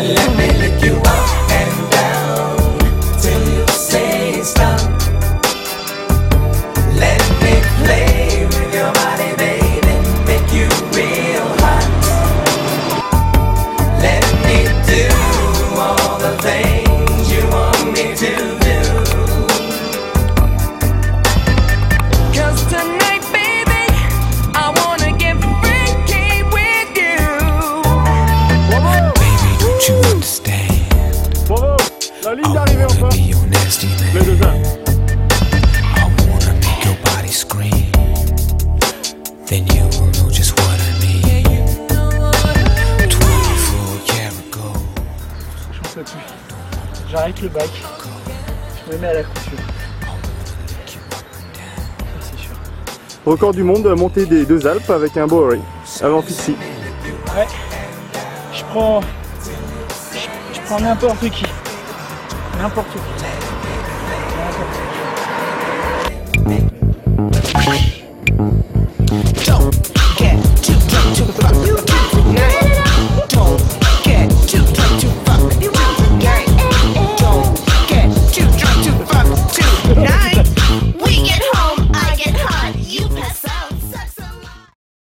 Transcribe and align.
Let 0.00 0.36
me 0.36 0.46
lick 0.58 0.84
you 0.84 0.94
up 0.94 1.27
J'arrête 47.10 47.40
le 47.42 47.48
bac. 47.48 47.70
Je 48.86 48.92
me 48.92 48.98
mets 48.98 49.08
à 49.08 49.14
la 49.14 49.22
couture. 49.22 49.58
Ça, 50.76 52.04
c'est 52.20 52.38
sûr. 52.38 52.52
Record 53.26 53.52
du 53.52 53.62
monde 53.62 53.82
de 53.82 53.88
la 53.88 53.96
montée 53.96 54.26
des 54.26 54.44
deux 54.44 54.66
Alpes 54.66 54.90
avec 54.90 55.16
un 55.16 55.26
Bowery. 55.26 55.60
Avant 56.02 56.22
Fixie. 56.22 56.56
Ouais. 57.34 57.46
Je 58.52 58.62
prends. 58.64 59.00
Je, 60.12 60.18
je 60.54 60.60
prends 60.66 60.78
N'importe 62.58 62.88
qui. 62.90 62.98
N'importe 64.36 64.72
qui. 66.72 66.77